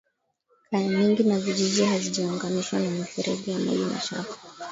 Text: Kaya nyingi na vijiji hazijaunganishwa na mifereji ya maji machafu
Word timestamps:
Kaya 0.69 0.87
nyingi 0.87 1.23
na 1.23 1.39
vijiji 1.39 1.85
hazijaunganishwa 1.85 2.79
na 2.79 2.89
mifereji 2.89 3.51
ya 3.51 3.59
maji 3.59 3.85
machafu 3.85 4.39